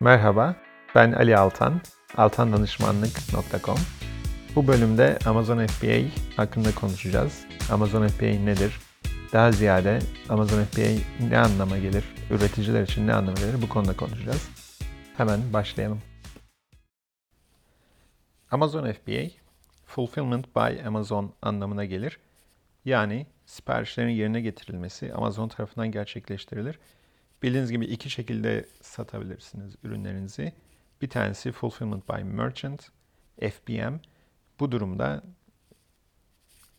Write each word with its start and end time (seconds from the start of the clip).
Merhaba, 0.00 0.56
ben 0.94 1.12
Ali 1.12 1.36
Altan, 1.36 1.80
altandanışmanlık.com. 2.16 3.78
Bu 4.56 4.66
bölümde 4.66 5.18
Amazon 5.26 5.66
FBA 5.66 6.10
hakkında 6.36 6.74
konuşacağız. 6.74 7.46
Amazon 7.70 8.08
FBA 8.08 8.26
nedir? 8.26 8.78
Daha 9.32 9.52
ziyade 9.52 9.98
Amazon 10.28 10.64
FBA 10.64 11.00
ne 11.28 11.38
anlama 11.38 11.78
gelir? 11.78 12.04
Üreticiler 12.30 12.82
için 12.82 13.06
ne 13.06 13.14
anlama 13.14 13.38
gelir? 13.38 13.62
Bu 13.62 13.68
konuda 13.68 13.96
konuşacağız. 13.96 14.48
Hemen 15.16 15.52
başlayalım. 15.52 16.00
Amazon 18.50 18.92
FBA, 18.92 19.30
Fulfillment 19.86 20.56
by 20.56 20.86
Amazon 20.86 21.32
anlamına 21.42 21.84
gelir. 21.84 22.18
Yani 22.84 23.26
siparişlerin 23.46 24.10
yerine 24.10 24.40
getirilmesi 24.40 25.14
Amazon 25.14 25.48
tarafından 25.48 25.90
gerçekleştirilir. 25.90 26.78
Bildiğiniz 27.44 27.70
gibi 27.70 27.84
iki 27.84 28.10
şekilde 28.10 28.66
satabilirsiniz 28.80 29.76
ürünlerinizi. 29.82 30.52
Bir 31.02 31.08
tanesi 31.08 31.52
Fulfillment 31.52 32.08
by 32.08 32.22
Merchant, 32.22 32.88
FBM. 33.40 33.94
Bu 34.60 34.72
durumda 34.72 35.22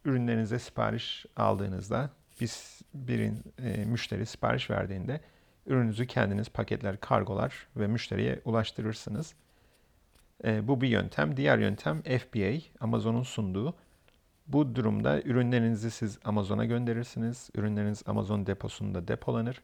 ürünlerinize 0.06 0.60
sipariş 0.60 1.26
aldığınızda 1.36 2.10
biz 2.42 2.82
birin 2.94 3.44
e, 3.60 3.86
müşteri 3.86 4.26
sipariş 4.26 4.70
verdiğinde 4.70 5.22
ürününüzü 5.66 6.08
kendiniz 6.08 6.50
paketler, 6.50 7.00
kargolar 7.00 7.68
ve 7.76 7.88
müşteriye 7.88 8.42
ulaştırırsınız. 8.46 9.34
E, 10.46 10.68
bu 10.68 10.82
bir 10.82 10.88
yöntem. 10.88 11.38
Diğer 11.38 11.58
yöntem 11.58 12.02
FBA, 12.02 12.62
Amazon'un 12.80 13.24
sunduğu. 13.24 13.76
Bu 14.48 14.76
durumda 14.76 15.22
ürünlerinizi 15.22 15.92
siz 15.92 16.20
Amazon'a 16.24 16.66
gönderirsiniz. 16.66 17.50
Ürünleriniz 17.56 18.04
Amazon 18.06 18.46
deposunda 18.46 19.08
depolanır. 19.08 19.62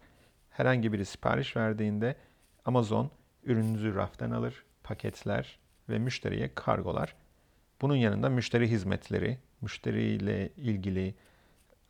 Herhangi 0.52 0.94
biri 0.94 1.06
sipariş 1.06 1.56
verdiğinde 1.56 2.16
Amazon 2.66 3.12
ürününüzü 3.44 3.96
raftan 3.96 4.32
alır, 4.32 4.64
paketler 4.84 5.60
ve 5.90 6.00
müşteriye 6.00 6.52
kargolar. 6.56 7.16
Bunun 7.82 7.96
yanında 7.96 8.30
müşteri 8.30 8.72
hizmetleri, 8.72 9.38
müşteriyle 9.62 10.50
ilgili 10.50 11.16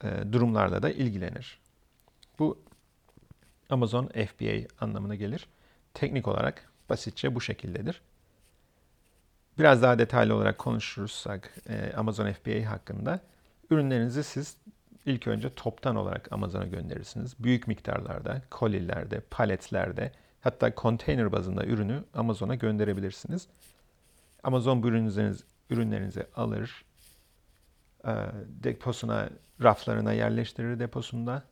e, 0.03 0.07
durumlarla 0.31 0.83
da 0.83 0.89
ilgilenir. 0.89 1.59
Bu 2.39 2.59
Amazon 3.69 4.07
FBA 4.07 4.67
anlamına 4.85 5.15
gelir. 5.15 5.47
Teknik 5.93 6.27
olarak 6.27 6.71
basitçe 6.89 7.35
bu 7.35 7.41
şekildedir. 7.41 8.01
Biraz 9.59 9.81
daha 9.81 9.99
detaylı 9.99 10.35
olarak 10.35 10.57
konuşursak 10.57 11.55
e, 11.69 11.93
Amazon 11.93 12.31
FBA 12.31 12.71
hakkında 12.71 13.19
ürünlerinizi 13.69 14.23
siz 14.23 14.57
ilk 15.05 15.27
önce 15.27 15.55
toptan 15.55 15.95
olarak 15.95 16.31
Amazon'a 16.31 16.65
gönderirsiniz. 16.65 17.35
Büyük 17.39 17.67
miktarlarda, 17.67 18.41
kolilerde, 18.49 19.19
paletlerde 19.19 20.11
hatta 20.41 20.75
konteyner 20.75 21.31
bazında 21.31 21.65
ürünü 21.65 22.03
Amazon'a 22.13 22.55
gönderebilirsiniz. 22.55 23.47
Amazon 24.43 24.83
bu 24.83 24.87
ürünlerinizi, 24.87 25.43
ürünlerinizi 25.69 26.27
alır, 26.35 26.85
e, 28.05 28.13
deposuna, 28.47 29.29
raflarına 29.63 30.13
yerleştirir 30.13 30.79
deposunda 30.79 31.43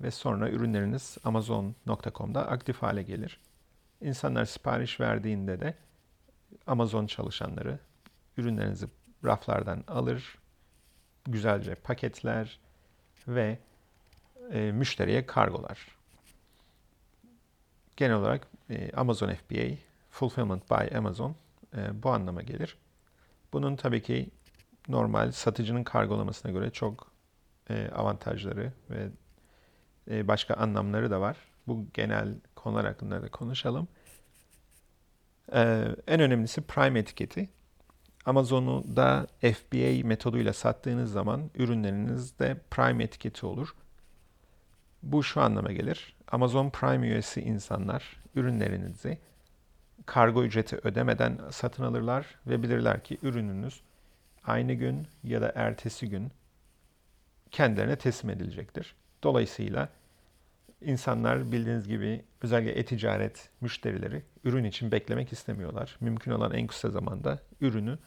ve 0.00 0.10
sonra 0.10 0.50
ürünleriniz 0.50 1.18
Amazon.com'da 1.24 2.48
aktif 2.48 2.82
hale 2.82 3.02
gelir. 3.02 3.40
İnsanlar 4.00 4.44
sipariş 4.44 5.00
verdiğinde 5.00 5.60
de 5.60 5.74
Amazon 6.66 7.06
çalışanları 7.06 7.78
ürünlerinizi 8.36 8.86
raflardan 9.24 9.84
alır, 9.88 10.38
güzelce 11.24 11.74
paketler 11.74 12.60
ve 13.28 13.58
e, 14.52 14.72
müşteriye 14.72 15.26
kargolar. 15.26 15.88
Genel 17.96 18.16
olarak 18.16 18.46
e, 18.70 18.92
Amazon 18.92 19.34
FBA, 19.34 19.76
Fulfillment 20.10 20.70
by 20.70 20.96
Amazon 20.96 21.36
e, 21.76 22.02
bu 22.02 22.10
anlama 22.10 22.42
gelir. 22.42 22.76
Bunun 23.52 23.76
tabii 23.76 24.02
ki 24.02 24.30
normal 24.88 25.32
satıcının 25.32 25.84
kargolamasına 25.84 26.52
göre 26.52 26.70
çok 26.70 27.12
e, 27.70 27.88
avantajları 27.88 28.72
ve 28.90 29.08
e, 30.10 30.28
başka 30.28 30.54
anlamları 30.54 31.10
da 31.10 31.20
var. 31.20 31.36
Bu 31.66 31.86
genel 31.94 32.34
konular 32.54 32.86
hakkında 32.86 33.22
da 33.22 33.28
konuşalım. 33.28 33.88
Ee, 35.52 35.88
en 36.06 36.20
önemlisi 36.20 36.62
Prime 36.62 36.98
etiketi. 36.98 37.48
Amazon'u 38.28 38.96
da 38.96 39.26
FBA 39.40 40.06
metoduyla 40.06 40.52
sattığınız 40.52 41.12
zaman 41.12 41.50
ürünlerinizde 41.54 42.56
Prime 42.70 43.04
etiketi 43.04 43.46
olur. 43.46 43.74
Bu 45.02 45.22
şu 45.22 45.40
anlama 45.40 45.72
gelir. 45.72 46.16
Amazon 46.32 46.70
Prime 46.70 47.06
üyesi 47.06 47.40
insanlar 47.40 48.16
ürünlerinizi 48.34 49.18
kargo 50.06 50.44
ücreti 50.44 50.76
ödemeden 50.76 51.38
satın 51.50 51.84
alırlar 51.84 52.26
ve 52.46 52.62
bilirler 52.62 53.04
ki 53.04 53.18
ürününüz 53.22 53.80
aynı 54.44 54.72
gün 54.72 55.06
ya 55.24 55.42
da 55.42 55.52
ertesi 55.54 56.08
gün 56.08 56.30
kendilerine 57.50 57.96
teslim 57.96 58.30
edilecektir. 58.30 58.94
Dolayısıyla 59.22 59.88
İnsanlar 60.80 61.52
bildiğiniz 61.52 61.88
gibi 61.88 62.24
özellikle 62.42 62.72
e-ticaret 62.72 63.48
müşterileri 63.60 64.22
ürün 64.44 64.64
için 64.64 64.92
beklemek 64.92 65.32
istemiyorlar. 65.32 65.96
Mümkün 66.00 66.32
olan 66.32 66.52
en 66.52 66.66
kısa 66.66 66.90
zamanda 66.90 67.38
ürünü 67.60 67.98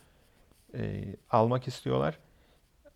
e, 0.74 1.16
almak 1.30 1.68
istiyorlar. 1.68 2.20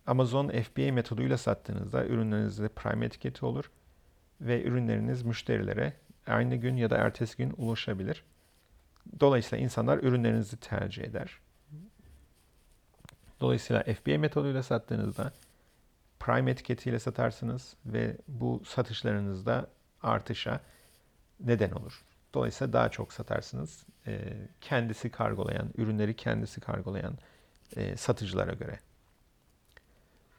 Amazon 0.06 0.48
FBA 0.48 0.92
metoduyla 0.92 1.38
sattığınızda 1.38 2.06
ürünlerinizde 2.06 2.68
Prime 2.68 3.06
etiketi 3.06 3.46
olur 3.46 3.70
ve 4.40 4.62
ürünleriniz 4.62 5.22
müşterilere 5.22 5.92
aynı 6.26 6.56
gün 6.56 6.76
ya 6.76 6.90
da 6.90 6.96
ertesi 6.96 7.36
gün 7.36 7.54
ulaşabilir. 7.56 8.24
Dolayısıyla 9.20 9.64
insanlar 9.64 9.98
ürünlerinizi 9.98 10.56
tercih 10.56 11.04
eder. 11.04 11.40
Dolayısıyla 13.40 13.82
FBA 13.82 14.18
metoduyla 14.18 14.62
sattığınızda 14.62 15.32
Prime 16.20 16.50
etiketiyle 16.50 16.98
satarsınız 16.98 17.76
ve 17.86 18.16
bu 18.28 18.62
satışlarınızda 18.64 19.66
artışa 20.02 20.60
neden 21.40 21.70
olur. 21.70 22.04
Dolayısıyla 22.34 22.72
daha 22.72 22.88
çok 22.88 23.12
satarsınız. 23.12 23.86
E, 24.06 24.32
kendisi 24.60 25.10
kargolayan, 25.10 25.68
ürünleri 25.76 26.16
kendisi 26.16 26.60
kargolayan 26.60 27.18
e, 27.76 27.96
satıcılara 27.96 28.52
göre. 28.52 28.80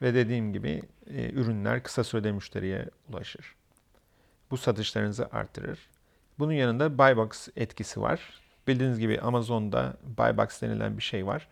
Ve 0.02 0.14
dediğim 0.14 0.52
gibi 0.52 0.82
e, 1.06 1.30
ürünler 1.30 1.82
kısa 1.82 2.04
sürede 2.04 2.32
müşteriye 2.32 2.88
ulaşır. 3.08 3.54
Bu 4.50 4.56
satışlarınızı 4.56 5.28
artırır. 5.32 5.78
Bunun 6.38 6.52
yanında 6.52 6.98
buy 6.98 7.16
box 7.16 7.48
etkisi 7.56 8.00
var. 8.00 8.40
Bildiğiniz 8.66 8.98
gibi 8.98 9.20
Amazon'da 9.20 9.96
buy 10.18 10.36
box 10.36 10.62
denilen 10.62 10.96
bir 10.96 11.02
şey 11.02 11.26
var. 11.26 11.48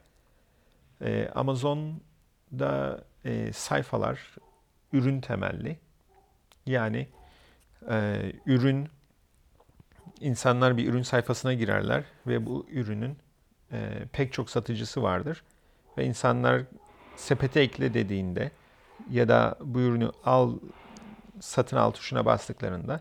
E, 1.00 1.28
Amazon'da 1.34 3.04
e, 3.24 3.52
sayfalar 3.52 4.36
ürün 4.92 5.20
temelli. 5.20 5.78
Yani 6.66 7.08
e, 7.90 8.32
ürün 8.46 8.88
insanlar 10.20 10.76
bir 10.76 10.88
ürün 10.88 11.02
sayfasına 11.02 11.54
girerler 11.54 12.04
ve 12.26 12.46
bu 12.46 12.66
ürünün 12.70 13.18
e, 13.72 14.06
pek 14.12 14.32
çok 14.32 14.50
satıcısı 14.50 15.02
vardır 15.02 15.42
ve 15.98 16.04
insanlar 16.04 16.62
sepete 17.16 17.60
ekle 17.60 17.94
dediğinde 17.94 18.50
ya 19.10 19.28
da 19.28 19.56
bu 19.60 19.80
ürünü 19.80 20.10
al 20.24 20.54
satın 21.40 21.76
al 21.76 21.90
tuşuna 21.90 22.24
bastıklarında 22.24 23.00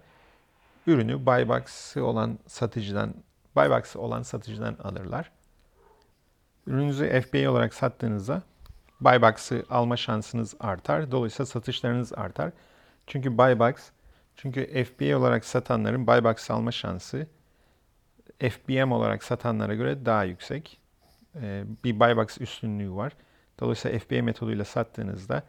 ürünü 0.87 1.25
buy 1.25 1.47
box'ı 1.47 2.03
olan 2.03 2.39
satıcıdan 2.47 3.13
buy 3.55 3.69
box'ı 3.69 3.99
olan 3.99 4.21
satıcıdan 4.21 4.77
alırlar. 4.83 5.31
Ürününüzü 6.67 7.21
FBA 7.21 7.51
olarak 7.51 7.73
sattığınızda 7.73 8.41
buybox'ı 9.01 9.65
alma 9.69 9.97
şansınız 9.97 10.55
artar. 10.59 11.11
Dolayısıyla 11.11 11.45
satışlarınız 11.45 12.13
artar. 12.13 12.51
Çünkü 13.07 13.37
buybox, 13.37 13.75
çünkü 14.35 14.83
FBA 14.83 15.17
olarak 15.17 15.45
satanların 15.45 16.07
buybox 16.07 16.51
alma 16.51 16.71
şansı 16.71 17.27
FBM 18.39 18.91
olarak 18.91 19.23
satanlara 19.23 19.75
göre 19.75 20.05
daha 20.05 20.23
yüksek. 20.23 20.79
Ee, 21.41 21.63
bir 21.83 21.99
buybox 21.99 22.41
üstünlüğü 22.41 22.91
var. 22.91 23.13
Dolayısıyla 23.59 23.99
FBA 23.99 24.23
metoduyla 24.23 24.65
sattığınızda 24.65 25.43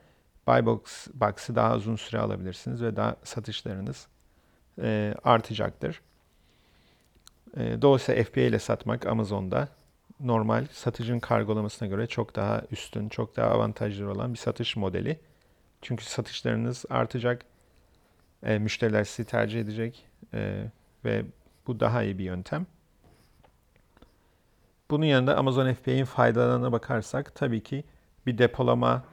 buybox 0.46 1.06
box'ı 1.14 1.54
daha 1.54 1.76
uzun 1.76 1.96
süre 1.96 2.18
alabilirsiniz 2.18 2.82
ve 2.82 2.96
daha 2.96 3.16
satışlarınız 3.24 4.08
e, 4.82 5.14
artacaktır. 5.24 6.00
E, 7.56 7.82
dolayısıyla 7.82 8.24
FBA 8.24 8.40
ile 8.40 8.58
satmak 8.58 9.06
Amazon'da 9.06 9.68
normal 10.20 10.66
satıcının 10.72 11.20
kargolamasına 11.20 11.88
göre 11.88 12.06
çok 12.06 12.36
daha 12.36 12.62
üstün, 12.70 13.08
çok 13.08 13.36
daha 13.36 13.50
avantajlı 13.50 14.12
olan 14.12 14.32
bir 14.32 14.38
satış 14.38 14.76
modeli. 14.76 15.20
Çünkü 15.82 16.04
satışlarınız 16.04 16.84
artacak, 16.90 17.42
e, 18.42 18.58
müşteriler 18.58 19.04
sizi 19.04 19.28
tercih 19.28 19.60
edecek 19.60 20.06
ve 21.04 21.24
bu 21.66 21.80
daha 21.80 22.02
iyi 22.02 22.18
bir 22.18 22.24
yöntem. 22.24 22.66
Bunun 24.90 25.04
yanında 25.04 25.36
Amazon 25.36 25.72
FBA'in 25.72 26.04
faydalarına 26.04 26.72
bakarsak 26.72 27.34
tabii 27.34 27.62
ki 27.62 27.84
bir 28.26 28.38
depolama 28.38 29.04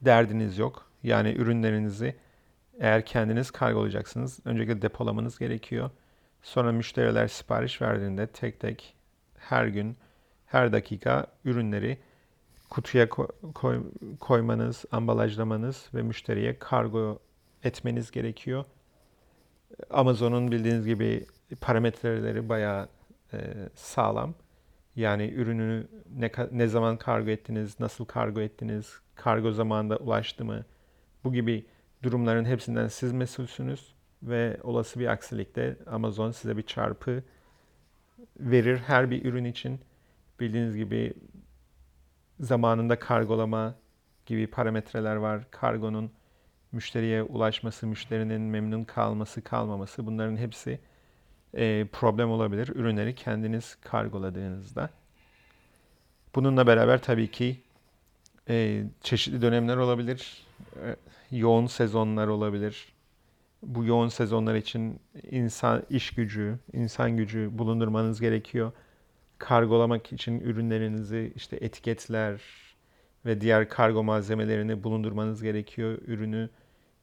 derdiniz 0.00 0.58
yok. 0.58 0.90
Yani 1.02 1.32
ürünlerinizi 1.32 2.16
eğer 2.78 3.06
kendiniz 3.06 3.50
kargolayacaksınız 3.50 4.40
öncelikle 4.44 4.82
depolamanız 4.82 5.38
gerekiyor. 5.38 5.90
Sonra 6.42 6.72
müşteriler 6.72 7.28
sipariş 7.28 7.82
verdiğinde 7.82 8.26
tek 8.26 8.60
tek 8.60 8.94
her 9.38 9.66
gün, 9.66 9.96
her 10.46 10.72
dakika 10.72 11.26
ürünleri 11.44 11.98
kutuya 12.70 13.08
koy, 13.08 13.82
koymanız, 14.20 14.84
ambalajlamanız 14.92 15.88
ve 15.94 16.02
müşteriye 16.02 16.58
kargo 16.58 17.18
etmeniz 17.64 18.10
gerekiyor. 18.10 18.64
Amazon'un 19.90 20.52
bildiğiniz 20.52 20.86
gibi 20.86 21.26
parametreleri 21.60 22.48
bayağı 22.48 22.88
e, 23.32 23.38
sağlam. 23.74 24.34
Yani 24.96 25.30
ürünü 25.30 25.86
ne, 26.16 26.30
ne 26.52 26.66
zaman 26.66 26.96
kargo 26.96 27.30
ettiniz, 27.30 27.80
nasıl 27.80 28.04
kargo 28.04 28.40
ettiniz, 28.40 29.00
kargo 29.14 29.52
zamanında 29.52 29.96
ulaştı 29.96 30.44
mı? 30.44 30.64
Bu 31.24 31.32
gibi 31.32 31.66
durumların 32.02 32.44
hepsinden 32.44 32.88
siz 32.88 33.12
mesulsünüz 33.12 33.94
ve 34.22 34.56
olası 34.62 35.00
bir 35.00 35.06
aksilikte 35.06 35.76
Amazon 35.86 36.30
size 36.30 36.56
bir 36.56 36.62
çarpı 36.62 37.22
verir 38.40 38.78
her 38.78 39.10
bir 39.10 39.24
ürün 39.24 39.44
için. 39.44 39.80
Bildiğiniz 40.40 40.76
gibi 40.76 41.14
zamanında 42.40 42.98
kargolama 42.98 43.74
gibi 44.26 44.46
parametreler 44.46 45.16
var. 45.16 45.50
Kargonun 45.50 46.10
müşteriye 46.72 47.22
ulaşması, 47.22 47.86
müşterinin 47.86 48.40
memnun 48.40 48.84
kalması, 48.84 49.42
kalmaması 49.42 50.06
bunların 50.06 50.36
hepsi 50.36 50.78
e, 51.56 51.86
problem 51.92 52.30
olabilir. 52.30 52.68
Ürünleri 52.68 53.14
kendiniz 53.14 53.74
kargoladığınızda. 53.74 54.90
Bununla 56.34 56.66
beraber 56.66 57.02
tabii 57.02 57.30
ki 57.30 57.60
e, 58.48 58.84
çeşitli 59.00 59.42
dönemler 59.42 59.76
olabilir. 59.76 60.46
E, 60.76 60.96
yoğun 61.30 61.66
sezonlar 61.66 62.28
olabilir. 62.28 62.92
Bu 63.62 63.84
yoğun 63.84 64.08
sezonlar 64.08 64.54
için 64.54 65.00
insan 65.30 65.82
iş 65.90 66.10
gücü, 66.10 66.58
insan 66.72 67.16
gücü 67.16 67.50
bulundurmanız 67.52 68.20
gerekiyor. 68.20 68.72
Kargolamak 69.38 70.12
için 70.12 70.40
ürünlerinizi 70.40 71.32
işte 71.36 71.56
etiketler 71.60 72.40
ve 73.26 73.40
diğer 73.40 73.68
kargo 73.68 74.04
malzemelerini 74.04 74.84
bulundurmanız 74.84 75.42
gerekiyor. 75.42 75.98
Ürünü 76.06 76.50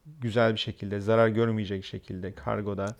güzel 0.05 0.53
bir 0.53 0.59
şekilde, 0.59 0.99
zarar 0.99 1.27
görmeyecek 1.27 1.85
şekilde 1.85 2.35
kargoda 2.35 2.95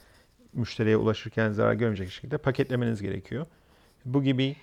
müşteriye 0.54 0.98
ulaşırken 0.98 1.52
zarar 1.52 1.74
görmeyecek 1.74 2.12
şekilde 2.12 2.38
paketlemeniz 2.38 3.02
gerekiyor. 3.02 3.46
Bu 4.06 4.24
gibi 4.24 4.56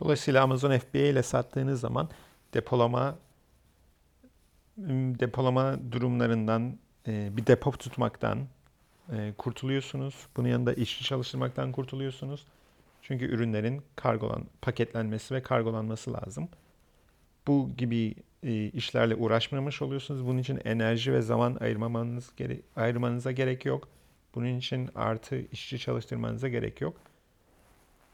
dolayısıyla 0.00 0.42
Amazon 0.42 0.78
FBA 0.78 0.98
ile 0.98 1.22
sattığınız 1.22 1.80
zaman 1.80 2.08
depolama 2.54 3.18
depolama 5.18 5.92
durumlarından 5.92 6.78
e, 7.08 7.36
bir 7.36 7.46
depo 7.46 7.72
tutmaktan 7.72 8.46
e, 9.12 9.32
kurtuluyorsunuz. 9.38 10.26
Bunun 10.36 10.48
yanında 10.48 10.74
işçi 10.74 11.04
çalıştırmaktan 11.04 11.72
kurtuluyorsunuz. 11.72 12.46
Çünkü 13.02 13.24
ürünlerin 13.24 13.82
kargolan, 13.96 14.44
paketlenmesi 14.62 15.34
ve 15.34 15.42
kargolanması 15.42 16.12
lazım. 16.12 16.48
Bu 17.46 17.70
gibi 17.78 18.14
e, 18.42 18.64
işlerle 18.64 19.14
uğraşmamış 19.14 19.82
oluyorsunuz. 19.82 20.26
Bunun 20.26 20.38
için 20.38 20.60
enerji 20.64 21.12
ve 21.12 21.22
zaman 21.22 21.56
ayırmamanız 21.60 22.36
gere 22.36 22.60
ayırmanıza 22.76 23.32
gerek 23.32 23.64
yok. 23.64 23.88
Bunun 24.36 24.58
için 24.58 24.90
artı 24.94 25.40
işçi 25.52 25.78
çalıştırmanıza 25.78 26.48
gerek 26.48 26.80
yok. 26.80 26.96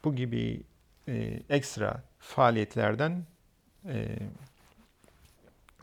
Bu 0.05 0.15
gibi 0.17 0.63
e, 1.09 1.43
ekstra 1.49 2.03
faaliyetlerden 2.19 3.25
e, 3.87 4.19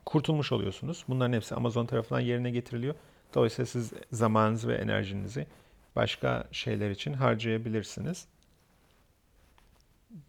kurtulmuş 0.06 0.52
oluyorsunuz. 0.52 1.06
Bunların 1.08 1.34
hepsi 1.34 1.56
Amazon 1.56 1.86
tarafından 1.86 2.20
yerine 2.20 2.52
getiriliyor. 2.52 2.96
Dolayısıyla 3.34 3.66
siz 3.66 3.94
zamanınızı 4.12 4.68
ve 4.68 4.76
enerjinizi 4.76 5.48
başka 5.96 6.48
şeyler 6.52 6.90
için 6.90 7.14
harcayabilirsiniz. 7.14 8.28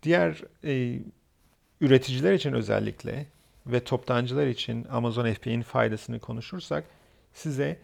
Diğer 0.03 0.43
e, 0.65 1.01
üreticiler 1.81 2.33
için 2.33 2.53
özellikle 2.53 3.27
ve 3.67 3.85
toptancılar 3.85 4.47
için 4.47 4.85
Amazon 4.91 5.33
FBA'nin 5.33 5.63
faydasını 5.63 6.21
konuşursak 6.21 6.85
size 7.33 7.79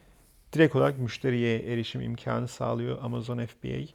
direkt 0.56 0.76
olarak 0.76 0.98
müşteriye 0.98 1.58
erişim 1.58 2.00
imkanı 2.00 2.48
sağlıyor 2.48 2.98
Amazon 3.02 3.46
FBA. 3.46 3.92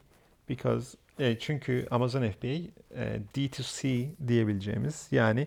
Because 0.48 0.96
e, 1.18 1.38
çünkü 1.38 1.86
Amazon 1.90 2.30
FBA 2.30 2.48
e, 2.48 3.20
D2C 3.34 4.08
diyebileceğimiz 4.28 5.08
yani 5.10 5.46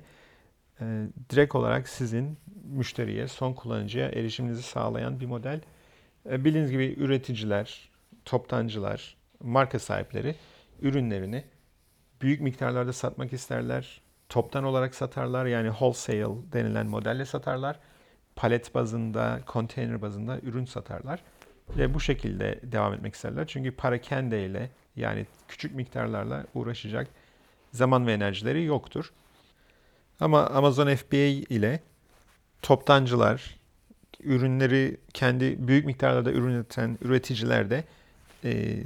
e, 0.82 1.08
direkt 1.30 1.56
olarak 1.56 1.90
sizin 1.90 2.38
müşteriye, 2.64 3.28
son 3.28 3.54
kullanıcıya 3.54 4.10
erişiminizi 4.10 4.64
sağlayan 4.64 5.20
bir 5.20 5.26
model. 5.26 5.62
E, 6.30 6.46
bildiğiniz 6.46 6.72
gibi 6.72 6.96
üreticiler, 6.98 7.90
toptancılar, 8.26 9.18
marka 9.44 9.80
sahipleri 9.80 10.36
ürünlerini 10.82 11.44
büyük 12.22 12.42
miktarlarda 12.42 12.94
satmak 12.94 13.34
isterler. 13.34 14.02
Toptan 14.30 14.64
olarak 14.64 14.96
satarlar 14.96 15.46
yani 15.46 15.70
wholesale 15.70 16.36
denilen 16.54 16.88
modelle 16.88 17.26
satarlar. 17.26 17.80
Palet 18.36 18.76
bazında, 18.76 19.42
konteyner 19.46 20.02
bazında 20.02 20.40
ürün 20.40 20.66
satarlar. 20.66 21.24
Ve 21.78 21.94
bu 21.94 22.00
şekilde 22.00 22.60
devam 22.64 22.94
etmek 22.94 23.16
isterler. 23.16 23.48
Çünkü 23.48 23.72
para 23.72 24.02
kendiyle 24.02 24.70
yani 24.96 25.26
küçük 25.48 25.76
miktarlarla 25.76 26.46
uğraşacak 26.54 27.08
zaman 27.72 28.08
ve 28.08 28.14
enerjileri 28.14 28.64
yoktur. 28.64 29.14
Ama 30.20 30.46
Amazon 30.48 30.96
FBA 30.96 31.18
ile 31.50 31.80
toptancılar, 32.62 33.60
ürünleri 34.24 34.98
kendi 35.14 35.68
büyük 35.68 35.86
miktarlarda 35.86 36.32
üreten 36.32 36.98
üreticiler 37.02 37.70
de 37.70 37.84
e, 38.44 38.78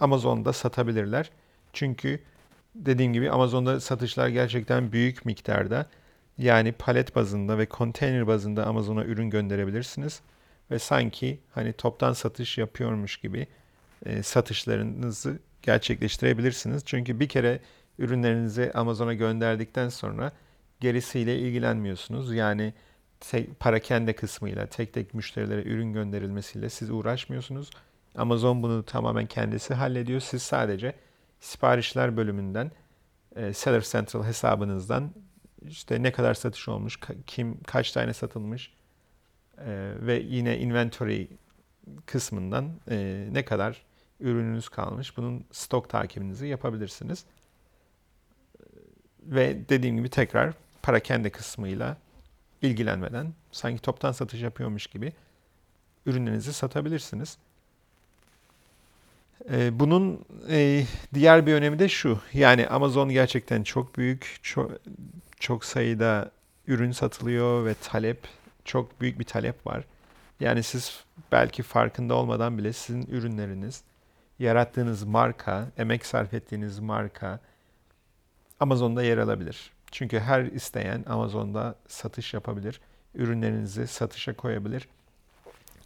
Amazon'da 0.00 0.52
satabilirler. 0.52 1.30
Çünkü 1.72 2.22
dediğim 2.74 3.12
gibi 3.12 3.30
Amazon'da 3.30 3.80
satışlar 3.80 4.28
gerçekten 4.28 4.92
büyük 4.92 5.24
miktarda. 5.24 5.86
Yani 6.38 6.72
palet 6.72 7.16
bazında 7.16 7.58
ve 7.58 7.66
konteyner 7.66 8.26
bazında 8.26 8.66
Amazon'a 8.66 9.04
ürün 9.04 9.30
gönderebilirsiniz. 9.30 10.20
Ve 10.70 10.78
sanki 10.78 11.40
hani 11.54 11.72
toptan 11.72 12.12
satış 12.12 12.58
yapıyormuş 12.58 13.16
gibi 13.16 13.46
e, 14.06 14.22
satışlarınızı 14.22 15.38
gerçekleştirebilirsiniz. 15.62 16.82
Çünkü 16.84 17.20
bir 17.20 17.28
kere 17.28 17.60
ürünlerinizi 17.98 18.72
Amazon'a 18.74 19.14
gönderdikten 19.14 19.88
sonra 19.88 20.32
gerisiyle 20.80 21.38
ilgilenmiyorsunuz. 21.38 22.34
Yani 22.34 22.74
tek, 23.20 23.60
parakende 23.60 24.12
kısmıyla 24.12 24.66
tek 24.66 24.92
tek 24.92 25.14
müşterilere 25.14 25.62
ürün 25.62 25.92
gönderilmesiyle 25.92 26.70
siz 26.70 26.90
uğraşmıyorsunuz. 26.90 27.70
Amazon 28.16 28.62
bunu 28.62 28.84
tamamen 28.84 29.26
kendisi 29.26 29.74
hallediyor. 29.74 30.20
Siz 30.20 30.42
sadece 30.42 30.94
siparişler 31.40 32.16
bölümünden 32.16 32.70
e, 33.36 33.52
Seller 33.52 33.82
Central 33.82 34.24
hesabınızdan 34.24 35.10
işte 35.68 36.02
ne 36.02 36.12
kadar 36.12 36.34
satış 36.34 36.68
olmuş, 36.68 37.00
kim 37.26 37.62
kaç 37.62 37.92
tane 37.92 38.12
satılmış 38.12 38.72
e, 39.58 39.92
ve 40.00 40.14
yine 40.14 40.58
inventory 40.58 41.28
kısmından 42.06 42.70
e, 42.90 43.28
ne 43.32 43.44
kadar 43.44 43.82
ürününüz 44.20 44.68
kalmış. 44.68 45.16
Bunun 45.16 45.44
stok 45.52 45.90
takibinizi 45.90 46.46
yapabilirsiniz. 46.46 47.24
Ve 49.20 49.68
dediğim 49.68 49.96
gibi 49.96 50.08
tekrar 50.08 50.54
para 50.82 51.00
kendi 51.00 51.30
kısmıyla 51.30 51.96
ilgilenmeden 52.62 53.34
sanki 53.52 53.82
toptan 53.82 54.12
satış 54.12 54.42
yapıyormuş 54.42 54.86
gibi 54.86 55.12
ürünlerinizi 56.06 56.52
satabilirsiniz. 56.52 57.38
Ee, 59.50 59.80
bunun 59.80 60.24
e, 60.50 60.84
diğer 61.14 61.46
bir 61.46 61.54
önemi 61.54 61.78
de 61.78 61.88
şu. 61.88 62.20
Yani 62.32 62.68
Amazon 62.68 63.08
gerçekten 63.08 63.62
çok 63.62 63.98
büyük, 63.98 64.38
çok, 64.42 64.72
çok 65.40 65.64
sayıda 65.64 66.30
ürün 66.66 66.92
satılıyor 66.92 67.66
ve 67.66 67.74
talep, 67.74 68.18
çok 68.64 69.00
büyük 69.00 69.18
bir 69.18 69.24
talep 69.24 69.66
var. 69.66 69.84
Yani 70.40 70.62
siz 70.62 71.04
belki 71.32 71.62
farkında 71.62 72.14
olmadan 72.14 72.58
bile 72.58 72.72
sizin 72.72 73.06
ürünleriniz, 73.06 73.82
yarattığınız 74.38 75.02
marka, 75.04 75.68
emek 75.78 76.06
sarf 76.06 76.34
ettiğiniz 76.34 76.78
marka 76.78 77.40
Amazon'da 78.60 79.02
yer 79.02 79.18
alabilir. 79.18 79.70
Çünkü 79.92 80.18
her 80.20 80.44
isteyen 80.44 81.04
Amazon'da 81.08 81.74
satış 81.88 82.34
yapabilir. 82.34 82.80
Ürünlerinizi 83.14 83.86
satışa 83.86 84.36
koyabilir. 84.36 84.88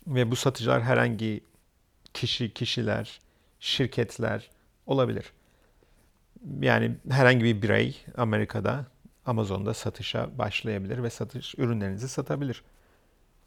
Ve 0.06 0.30
bu 0.30 0.36
satıcılar 0.36 0.82
herhangi 0.82 1.40
kişi, 2.14 2.54
kişiler, 2.54 3.20
şirketler 3.60 4.50
olabilir. 4.86 5.32
Yani 6.60 6.96
herhangi 7.10 7.44
bir 7.44 7.62
birey 7.62 8.04
Amerika'da 8.16 8.86
Amazon'da 9.26 9.74
satışa 9.74 10.38
başlayabilir 10.38 11.02
ve 11.02 11.10
satış 11.10 11.54
ürünlerinizi 11.58 12.08
satabilir. 12.08 12.62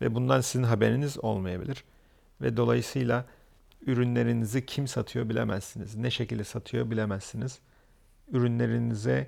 Ve 0.02 0.16
bundan 0.16 0.42
sizin 0.42 0.64
haberiniz 0.64 1.24
olmayabilir. 1.24 1.84
Ve 2.42 2.58
dolayısıyla 2.58 3.26
ürünlerinizi 3.82 4.66
kim 4.66 4.88
satıyor 4.88 5.30
bilemezsiniz. 5.30 5.96
Ne 5.96 6.12
şekilde 6.12 6.44
satıyor 6.44 6.92
bilemezsiniz. 6.92 7.60
Ürünlerinize 8.32 9.28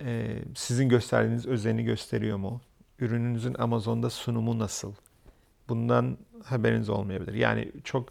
e, 0.00 0.38
sizin 0.54 0.88
gösterdiğiniz 0.88 1.46
özeni 1.46 1.84
gösteriyor 1.84 2.36
mu? 2.36 2.60
Ürününüzün 2.98 3.54
Amazon'da 3.54 4.10
sunumu 4.10 4.58
nasıl? 4.58 4.94
Bundan 5.68 6.18
haberiniz 6.44 6.88
olmayabilir. 6.88 7.34
Yani 7.34 7.72
çok 7.84 8.08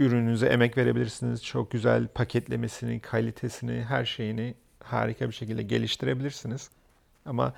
ürününüze 0.00 0.46
emek 0.46 0.76
verebilirsiniz. 0.76 1.44
Çok 1.44 1.70
güzel 1.70 2.08
paketlemesini, 2.08 3.00
kalitesini, 3.00 3.84
her 3.84 4.04
şeyini 4.04 4.54
harika 4.84 5.28
bir 5.28 5.34
şekilde 5.34 5.62
geliştirebilirsiniz. 5.62 6.70
Ama 7.24 7.54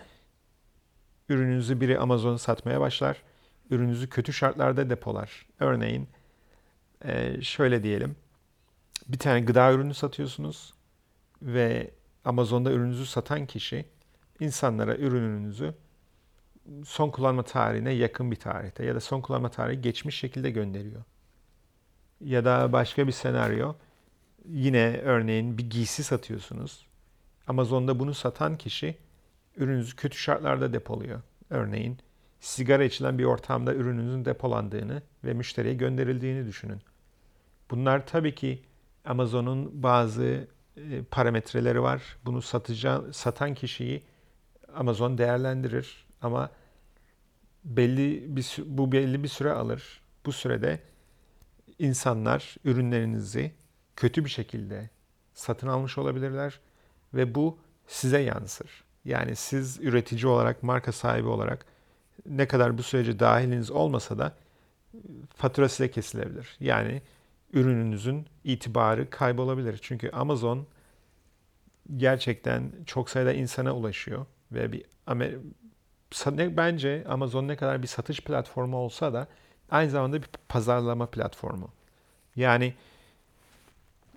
ürününüzü 1.28 1.80
biri 1.80 1.98
Amazon'a 1.98 2.38
satmaya 2.38 2.80
başlar. 2.80 3.22
Ürününüzü 3.70 4.08
kötü 4.08 4.32
şartlarda 4.32 4.90
depolar. 4.90 5.46
Örneğin 5.60 6.08
e, 7.04 7.42
şöyle 7.42 7.82
diyelim. 7.82 8.16
Bir 9.08 9.18
tane 9.18 9.40
gıda 9.40 9.72
ürünü 9.72 9.94
satıyorsunuz 9.94 10.74
ve 11.42 11.90
Amazon'da 12.24 12.72
ürününüzü 12.72 13.06
satan 13.06 13.46
kişi 13.46 13.84
insanlara 14.40 14.96
ürününüzü 14.96 15.74
son 16.84 17.10
kullanma 17.10 17.42
tarihine 17.42 17.92
yakın 17.92 18.30
bir 18.30 18.36
tarihte 18.36 18.84
ya 18.84 18.94
da 18.94 19.00
son 19.00 19.20
kullanma 19.20 19.50
tarihi 19.50 19.80
geçmiş 19.80 20.16
şekilde 20.18 20.50
gönderiyor. 20.50 21.02
Ya 22.24 22.44
da 22.44 22.72
başka 22.72 23.06
bir 23.06 23.12
senaryo 23.12 23.74
yine 24.48 25.00
örneğin 25.04 25.58
bir 25.58 25.70
giysi 25.70 26.04
satıyorsunuz. 26.04 26.86
Amazon'da 27.46 27.98
bunu 27.98 28.14
satan 28.14 28.56
kişi 28.56 28.96
ürününüzü 29.56 29.96
kötü 29.96 30.18
şartlarda 30.18 30.72
depoluyor. 30.72 31.20
Örneğin 31.50 31.98
sigara 32.40 32.84
içilen 32.84 33.18
bir 33.18 33.24
ortamda 33.24 33.74
ürününüzün 33.74 34.24
depolandığını 34.24 35.02
ve 35.24 35.34
müşteriye 35.34 35.74
gönderildiğini 35.74 36.46
düşünün. 36.46 36.82
Bunlar 37.70 38.06
tabii 38.06 38.34
ki 38.34 38.62
Amazon'un 39.04 39.82
bazı 39.82 40.48
e, 40.76 41.02
parametreleri 41.10 41.82
var. 41.82 42.02
Bunu 42.24 42.42
satıcı, 42.42 43.00
satan 43.12 43.54
kişiyi 43.54 44.02
Amazon 44.74 45.18
değerlendirir 45.18 46.06
ama 46.22 46.50
belli 47.64 48.36
bir 48.36 48.56
bu 48.66 48.92
belli 48.92 49.22
bir 49.22 49.28
süre 49.28 49.52
alır. 49.52 50.00
Bu 50.26 50.32
sürede 50.32 50.80
insanlar 51.82 52.56
ürünlerinizi 52.64 53.52
kötü 53.96 54.24
bir 54.24 54.30
şekilde 54.30 54.90
satın 55.34 55.68
almış 55.68 55.98
olabilirler 55.98 56.60
ve 57.14 57.34
bu 57.34 57.58
size 57.86 58.20
yansır. 58.20 58.84
Yani 59.04 59.36
siz 59.36 59.80
üretici 59.80 60.26
olarak, 60.26 60.62
marka 60.62 60.92
sahibi 60.92 61.28
olarak 61.28 61.66
ne 62.26 62.48
kadar 62.48 62.78
bu 62.78 62.82
sürece 62.82 63.18
dahiliniz 63.18 63.70
olmasa 63.70 64.18
da 64.18 64.34
fatura 65.36 65.68
size 65.68 65.90
kesilebilir. 65.90 66.56
Yani 66.60 67.02
ürününüzün 67.52 68.26
itibarı 68.44 69.10
kaybolabilir. 69.10 69.78
Çünkü 69.82 70.10
Amazon 70.10 70.66
gerçekten 71.96 72.72
çok 72.86 73.10
sayıda 73.10 73.32
insana 73.32 73.76
ulaşıyor 73.76 74.26
ve 74.52 74.72
bir 74.72 74.84
bence 76.56 77.04
Amazon 77.08 77.48
ne 77.48 77.56
kadar 77.56 77.82
bir 77.82 77.86
satış 77.86 78.20
platformu 78.20 78.76
olsa 78.76 79.12
da 79.12 79.28
aynı 79.72 79.90
zamanda 79.90 80.22
bir 80.22 80.28
pazarlama 80.48 81.06
platformu. 81.06 81.68
Yani 82.36 82.74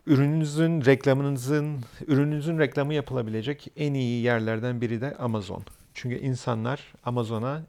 ürününüzün 0.07 0.85
reklamınızın 0.85 1.83
ürününüzün 2.07 2.59
reklamı 2.59 2.93
yapılabilecek 2.93 3.67
en 3.75 3.93
iyi 3.93 4.23
yerlerden 4.23 4.81
biri 4.81 5.01
de 5.01 5.15
Amazon. 5.15 5.63
Çünkü 5.93 6.15
insanlar 6.15 6.93
Amazon'a 7.05 7.63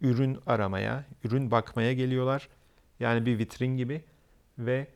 ürün 0.00 0.38
aramaya, 0.46 1.04
ürün 1.24 1.50
bakmaya 1.50 1.92
geliyorlar. 1.92 2.48
Yani 3.00 3.26
bir 3.26 3.38
vitrin 3.38 3.76
gibi 3.76 4.04
ve 4.58 4.86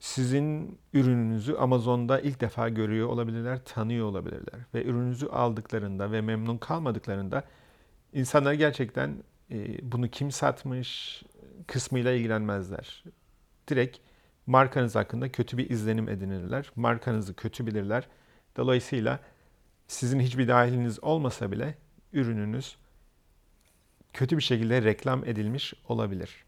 sizin 0.00 0.78
ürününüzü 0.92 1.54
Amazon'da 1.54 2.20
ilk 2.20 2.40
defa 2.40 2.68
görüyor 2.68 3.08
olabilirler, 3.08 3.64
tanıyor 3.64 4.06
olabilirler. 4.06 4.60
Ve 4.74 4.84
ürününüzü 4.84 5.26
aldıklarında 5.26 6.12
ve 6.12 6.20
memnun 6.20 6.58
kalmadıklarında 6.58 7.44
insanlar 8.12 8.52
gerçekten 8.52 9.16
e, 9.50 9.92
bunu 9.92 10.08
kim 10.08 10.32
satmış 10.32 11.22
kısmıyla 11.66 12.12
ilgilenmezler. 12.12 13.04
Direkt 13.68 13.98
markanız 14.46 14.94
hakkında 14.94 15.32
kötü 15.32 15.58
bir 15.58 15.70
izlenim 15.70 16.08
edinirler. 16.08 16.72
Markanızı 16.76 17.34
kötü 17.34 17.66
bilirler. 17.66 18.08
Dolayısıyla 18.56 19.20
sizin 19.88 20.20
hiçbir 20.20 20.48
dahiliniz 20.48 21.04
olmasa 21.04 21.52
bile 21.52 21.74
ürününüz 22.12 22.76
kötü 24.12 24.36
bir 24.36 24.42
şekilde 24.42 24.82
reklam 24.82 25.24
edilmiş 25.24 25.74
olabilir. 25.88 26.44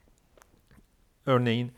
Örneğin 1.26 1.72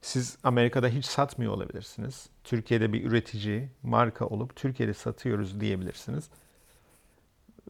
siz 0.00 0.38
Amerika'da 0.44 0.88
hiç 0.88 1.04
satmıyor 1.04 1.52
olabilirsiniz. 1.52 2.28
Türkiye'de 2.44 2.92
bir 2.92 3.04
üretici, 3.04 3.68
marka 3.82 4.26
olup 4.26 4.56
Türkiye'de 4.56 4.94
satıyoruz 4.94 5.60
diyebilirsiniz. 5.60 6.30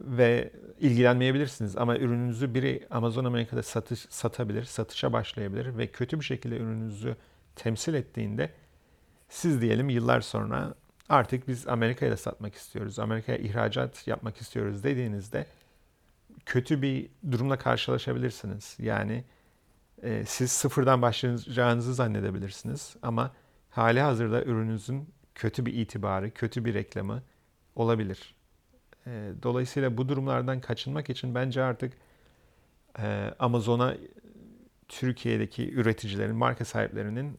Ve 0.01 0.53
ilgilenmeyebilirsiniz 0.81 1.77
ama 1.77 1.97
ürününüzü 1.97 2.55
biri 2.55 2.87
Amazon 2.91 3.25
Amerika'da 3.25 3.63
satış, 3.63 4.07
satabilir, 4.11 4.65
satışa 4.65 5.13
başlayabilir 5.13 5.79
ve 5.79 5.87
kötü 5.87 6.21
bir 6.21 6.25
şekilde 6.25 6.57
ürününüzü 6.57 7.17
temsil 7.57 7.95
ettiğinde 7.95 8.51
siz 9.29 9.61
diyelim 9.61 9.89
yıllar 9.89 10.21
sonra 10.21 10.75
artık 11.09 11.49
biz 11.49 11.69
Amerika'ya 11.69 12.13
da 12.13 12.17
satmak 12.17 12.55
istiyoruz, 12.55 12.99
Amerika'ya 12.99 13.39
ihracat 13.39 14.07
yapmak 14.07 14.37
istiyoruz 14.37 14.85
dediğinizde 14.85 15.47
kötü 16.47 16.83
bir 16.83 17.11
durumla 17.33 17.59
karşılaşabilirsiniz. 17.59 18.77
Yani 18.79 19.25
e, 20.03 20.25
siz 20.27 20.53
sıfırdan 20.53 21.03
başlayacağınızı 21.03 21.95
zannedebilirsiniz 21.95 22.97
ama 23.03 23.33
hali 23.71 24.01
hazırda 24.01 24.43
ürününüzün 24.43 25.09
kötü 25.35 25.67
bir 25.67 25.75
itibarı, 25.75 26.31
kötü 26.31 26.65
bir 26.65 26.75
reklamı 26.75 27.23
olabilir. 27.75 28.36
E, 29.07 29.33
dolayısıyla 29.43 29.97
bu 29.97 30.09
durumlardan 30.09 30.61
kaçınmak 30.61 31.11
için 31.11 31.35
bence 31.35 31.63
artık 31.63 31.93
e, 32.99 33.35
Amazon'a 33.39 33.97
Türkiye'deki 34.89 35.73
üreticilerin, 35.75 36.37
marka 36.37 36.65
sahiplerinin 36.65 37.39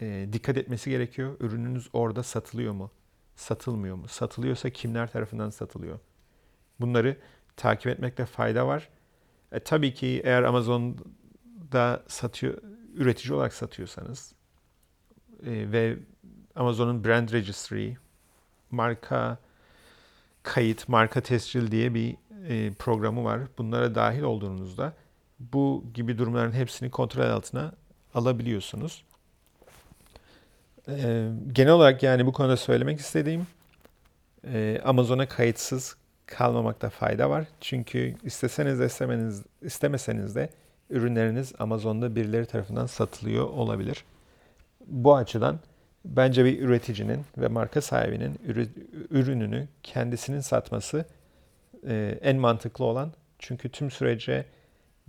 e, 0.00 0.28
dikkat 0.32 0.56
etmesi 0.56 0.90
gerekiyor. 0.90 1.36
Ürününüz 1.40 1.88
orada 1.92 2.22
satılıyor 2.22 2.72
mu? 2.72 2.90
Satılmıyor 3.36 3.96
mu? 3.96 4.08
Satılıyorsa 4.08 4.70
kimler 4.70 5.12
tarafından 5.12 5.50
satılıyor? 5.50 5.98
Bunları 6.80 7.16
takip 7.56 7.86
etmekte 7.86 8.26
fayda 8.26 8.66
var. 8.66 8.88
E, 9.52 9.60
tabii 9.60 9.94
ki 9.94 10.20
eğer 10.24 10.42
Amazon'da 10.42 12.02
satıyor, 12.08 12.58
üretici 12.94 13.34
olarak 13.34 13.54
satıyorsanız 13.54 14.32
e, 15.46 15.72
ve 15.72 15.96
Amazon'un 16.54 17.04
Brand 17.04 17.28
Registry, 17.28 17.94
marka 18.70 19.38
kayıt, 20.48 20.88
marka 20.88 21.20
tescil 21.20 21.70
diye 21.70 21.94
bir 21.94 22.16
e, 22.48 22.72
programı 22.72 23.24
var. 23.24 23.40
Bunlara 23.58 23.94
dahil 23.94 24.22
olduğunuzda 24.22 24.92
bu 25.40 25.84
gibi 25.94 26.18
durumların 26.18 26.52
hepsini 26.52 26.90
kontrol 26.90 27.30
altına 27.30 27.72
alabiliyorsunuz. 28.14 29.04
Ee, 30.88 31.28
genel 31.52 31.72
olarak 31.72 32.02
yani 32.02 32.26
bu 32.26 32.32
konuda 32.32 32.56
söylemek 32.56 33.00
istediğim 33.00 33.46
e, 34.52 34.80
Amazon'a 34.84 35.28
kayıtsız 35.28 35.96
kalmamakta 36.26 36.90
fayda 36.90 37.30
var. 37.30 37.44
Çünkü 37.60 38.14
isteseniz 38.22 38.80
de 38.80 38.86
istemeniz, 38.86 39.42
istemeseniz 39.62 40.34
de 40.34 40.50
ürünleriniz 40.90 41.52
Amazon'da 41.58 42.16
birileri 42.16 42.46
tarafından 42.46 42.86
satılıyor 42.86 43.44
olabilir. 43.44 44.04
Bu 44.86 45.16
açıdan 45.16 45.60
bence 46.16 46.44
bir 46.44 46.60
üreticinin 46.60 47.24
ve 47.38 47.48
marka 47.48 47.80
sahibinin 47.80 48.38
ürününü 49.10 49.68
kendisinin 49.82 50.40
satması 50.40 51.04
e, 51.88 52.18
en 52.22 52.36
mantıklı 52.36 52.84
olan. 52.84 53.12
Çünkü 53.38 53.68
tüm 53.68 53.90
sürece 53.90 54.44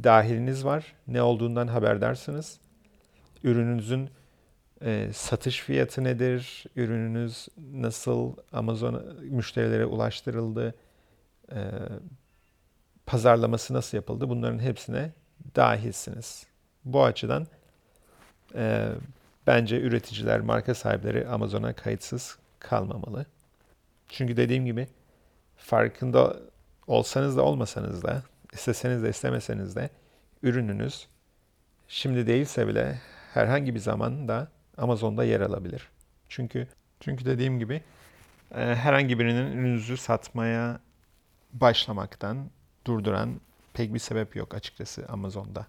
dahiliniz 0.03 0.65
var. 0.65 0.95
Ne 1.07 1.21
olduğundan 1.21 1.67
haberdarsınız. 1.67 2.59
Ürününüzün 3.43 4.09
e, 4.81 5.09
satış 5.13 5.59
fiyatı 5.59 6.03
nedir? 6.03 6.65
Ürününüz 6.75 7.47
nasıl 7.73 8.33
Amazon 8.51 9.03
müşterilere 9.21 9.85
ulaştırıldı? 9.85 10.75
E, 11.51 11.59
pazarlaması 13.05 13.73
nasıl 13.73 13.97
yapıldı? 13.97 14.29
Bunların 14.29 14.59
hepsine 14.59 15.11
dahilsiniz. 15.55 16.47
Bu 16.85 17.03
açıdan 17.03 17.47
e, 18.55 18.89
bence 19.49 19.81
üreticiler, 19.81 20.39
marka 20.39 20.75
sahipleri 20.75 21.27
Amazon'a 21.27 21.73
kayıtsız 21.73 22.37
kalmamalı. 22.59 23.25
Çünkü 24.09 24.37
dediğim 24.37 24.65
gibi 24.65 24.87
farkında 25.57 26.37
olsanız 26.87 27.37
da 27.37 27.41
olmasanız 27.41 28.03
da, 28.03 28.23
isteseniz 28.53 29.03
de 29.03 29.09
istemeseniz 29.09 29.75
de 29.75 29.89
ürününüz 30.43 31.07
şimdi 31.87 32.27
değilse 32.27 32.67
bile 32.67 33.01
herhangi 33.33 33.75
bir 33.75 33.79
zamanda 33.79 34.47
Amazon'da 34.77 35.23
yer 35.23 35.41
alabilir. 35.41 35.89
Çünkü 36.29 36.67
çünkü 36.99 37.25
dediğim 37.25 37.59
gibi 37.59 37.81
e, 38.55 38.75
herhangi 38.75 39.19
birinin 39.19 39.51
ürününüzü 39.51 39.97
satmaya 39.97 40.79
başlamaktan 41.53 42.49
durduran 42.87 43.41
pek 43.73 43.93
bir 43.93 43.99
sebep 43.99 44.35
yok 44.35 44.53
açıkçası 44.53 45.05
Amazon'da. 45.07 45.67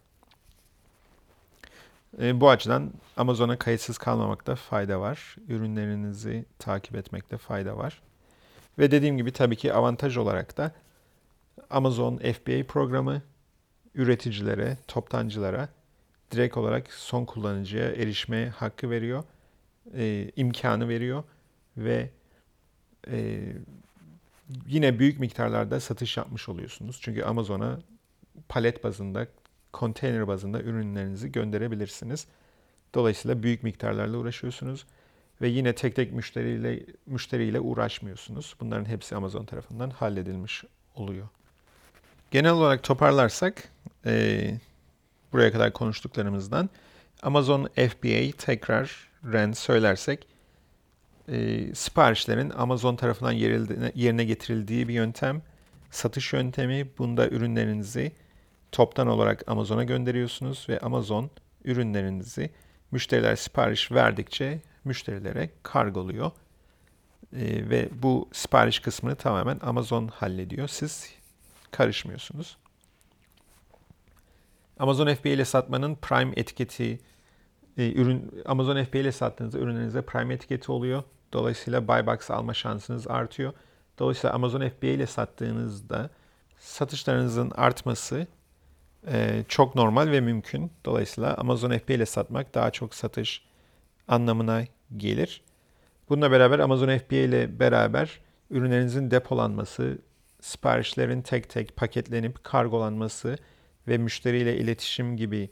E, 2.19 2.41
bu 2.41 2.51
açıdan 2.51 2.93
Amazon'a 3.17 3.59
kayıtsız 3.59 3.99
kalmamakta 3.99 4.55
fayda 4.55 5.01
var. 5.01 5.37
Ürünlerinizi 5.49 6.45
takip 6.59 6.97
etmekte 6.97 7.39
fayda 7.39 7.77
var. 7.77 8.03
Ve 8.79 8.91
dediğim 8.91 9.17
gibi 9.17 9.33
tabii 9.33 9.57
ki 9.57 9.75
avantaj 9.75 10.17
olarak 10.17 10.57
da 10.57 10.73
Amazon 11.71 12.17
FBA 12.17 12.67
programı 12.69 13.23
üreticilere, 13.95 14.79
toptancılara 14.89 15.69
direkt 16.31 16.57
olarak 16.57 16.93
son 16.93 17.25
kullanıcıya 17.25 17.91
erişme 17.91 18.49
hakkı 18.49 18.91
veriyor, 18.91 19.25
e, 19.95 20.31
imkanı 20.37 20.89
veriyor 20.89 21.25
ve 21.77 22.11
e, 23.11 23.41
yine 24.67 24.99
büyük 24.99 25.21
miktarlarda 25.21 25.81
satış 25.81 26.17
yapmış 26.17 26.49
oluyorsunuz. 26.49 26.99
Çünkü 27.03 27.23
Amazon'a 27.23 27.79
palet 28.49 28.85
bazında, 28.85 29.27
konteyner 29.73 30.29
bazında 30.29 30.61
ürünlerinizi 30.63 31.33
gönderebilirsiniz. 31.33 32.27
Dolayısıyla 32.95 33.43
büyük 33.43 33.63
miktarlarla 33.63 34.17
uğraşıyorsunuz 34.17 34.87
ve 35.41 35.49
yine 35.49 35.75
tek 35.75 35.97
tek 35.97 36.13
müşteriyle 36.13 36.83
müşteriyle 37.07 37.61
uğraşmıyorsunuz. 37.61 38.57
Bunların 38.61 38.85
hepsi 38.85 39.17
Amazon 39.17 39.45
tarafından 39.45 39.91
halledilmiş 39.91 40.65
oluyor. 40.95 41.29
Genel 42.31 42.53
olarak 42.53 42.83
toparlarsak 42.83 43.69
e, 44.07 44.55
buraya 45.33 45.53
kadar 45.53 45.73
konuştuklarımızdan 45.73 46.71
Amazon 47.23 47.67
FBA 47.67 48.37
tekrar 48.39 49.09
ren 49.33 49.53
söylersek 49.53 50.27
e, 51.29 51.75
siparişlerin 51.75 52.51
Amazon 52.51 52.97
tarafından 52.97 53.33
yerine 53.95 54.25
getirildiği 54.25 54.89
bir 54.89 54.95
yöntem. 54.95 55.43
Satış 55.91 56.33
yöntemi. 56.33 56.89
Bunda 56.99 57.29
ürünlerinizi 57.29 58.13
toptan 58.73 59.07
olarak 59.07 59.45
Amazon'a 59.47 59.85
gönderiyorsunuz 59.85 60.67
ve 60.69 60.79
Amazon 60.79 61.31
ürünlerinizi 61.65 62.51
müşteriler 62.91 63.37
sipariş 63.37 63.93
verdikçe 63.93 64.61
müşterilere 64.85 65.51
kargoluyor. 65.63 66.31
E, 67.33 67.71
ve 67.71 67.89
bu 68.03 68.29
sipariş 68.33 68.79
kısmını 68.79 69.17
tamamen 69.17 69.59
Amazon 69.63 70.09
hallediyor. 70.09 70.69
Siz 70.69 71.11
karışmıyorsunuz. 71.71 72.57
Amazon 74.79 75.15
FBA 75.15 75.29
ile 75.29 75.45
satmanın 75.45 75.95
Prime 75.95 76.33
etiketi 76.37 76.99
e, 77.77 77.93
ürün 77.93 78.43
Amazon 78.47 78.85
FBA 78.85 78.99
ile 78.99 79.13
sattığınızda 79.13 79.59
ürünlerinize 79.59 80.03
Prime 80.03 80.35
etiketi 80.35 80.73
oluyor. 80.73 81.03
Dolayısıyla 81.33 81.89
buy 81.89 82.07
box 82.07 82.31
alma 82.31 82.55
şansınız 82.55 83.09
artıyor. 83.09 83.53
Dolayısıyla 83.99 84.35
Amazon 84.35 84.69
FBA 84.69 84.87
ile 84.87 85.07
sattığınızda 85.07 86.11
satışlarınızın 86.59 87.51
artması 87.51 88.27
e, 89.07 89.45
çok 89.49 89.75
normal 89.75 90.11
ve 90.11 90.21
mümkün. 90.21 90.73
Dolayısıyla 90.85 91.35
Amazon 91.35 91.79
FBA 91.79 91.93
ile 91.93 92.07
satmak 92.07 92.55
daha 92.55 92.71
çok 92.71 92.95
satış 92.95 93.45
anlamına 94.09 94.65
gelir. 94.97 95.43
Bununla 96.09 96.31
beraber 96.31 96.59
Amazon 96.59 96.99
FBA 96.99 97.17
ile 97.17 97.61
beraber 97.61 98.21
ürünlerinizin 98.51 99.11
depolanması, 99.11 99.99
siparişlerin 100.41 101.23
tek 101.23 101.51
tek 101.51 101.77
paketlenip 101.77 102.45
kargolanması 102.45 103.37
ve 103.89 103.99
müşteriyle 103.99 104.57
iletişim 104.57 105.17
gibi 105.17 105.51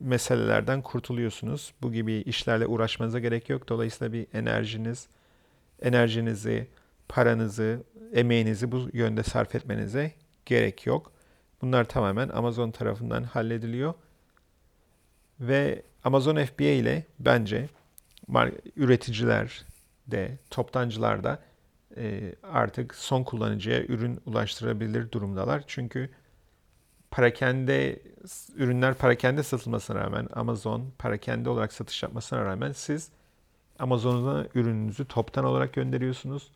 meselelerden 0.00 0.82
kurtuluyorsunuz. 0.82 1.74
Bu 1.82 1.92
gibi 1.92 2.14
işlerle 2.14 2.66
uğraşmanıza 2.66 3.18
gerek 3.18 3.50
yok. 3.50 3.68
Dolayısıyla 3.68 4.12
bir 4.12 4.26
enerjiniz, 4.34 5.08
enerjinizi, 5.82 6.66
paranızı, 7.08 7.82
emeğinizi 8.12 8.72
bu 8.72 8.88
yönde 8.92 9.22
sarf 9.22 9.54
etmenize 9.54 10.12
gerek 10.46 10.86
yok. 10.86 11.12
Bunlar 11.62 11.84
tamamen 11.84 12.28
Amazon 12.28 12.70
tarafından 12.70 13.22
hallediliyor. 13.22 13.94
Ve 15.40 15.82
Amazon 16.04 16.44
FBA 16.44 16.64
ile 16.64 17.06
bence 17.18 17.68
üreticiler 18.76 19.64
de, 20.06 20.38
toptancılar 20.50 21.24
da 21.24 21.38
e, 21.96 22.34
artık 22.42 22.94
son 22.94 23.24
kullanıcıya 23.24 23.82
ürün 23.84 24.20
ulaştırabilir 24.26 25.12
durumdalar. 25.12 25.64
Çünkü 25.66 26.10
parakende 27.10 28.02
ürünler 28.54 28.94
parakende 28.94 29.42
satılmasına 29.42 30.00
rağmen 30.00 30.28
Amazon 30.32 30.92
parakende 30.98 31.50
olarak 31.50 31.72
satış 31.72 32.02
yapmasına 32.02 32.44
rağmen 32.44 32.72
siz 32.72 33.10
Amazon'a 33.78 34.46
ürününüzü 34.54 35.04
toptan 35.04 35.44
olarak 35.44 35.72
gönderiyorsunuz 35.72 36.50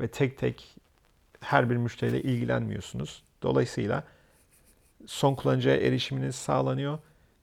ve 0.00 0.08
tek 0.08 0.38
tek 0.38 0.76
her 1.40 1.70
bir 1.70 1.76
müşteriyle 1.76 2.22
ilgilenmiyorsunuz. 2.22 3.22
Dolayısıyla 3.42 4.04
son 5.06 5.34
kullanıcıya 5.34 5.76
erişiminiz 5.76 6.34
sağlanıyor 6.34 6.98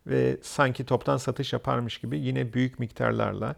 ve 0.07 0.37
sanki 0.41 0.85
toptan 0.85 1.17
satış 1.17 1.53
yaparmış 1.53 1.97
gibi 1.97 2.19
yine 2.19 2.53
büyük 2.53 2.79
miktarlarla 2.79 3.55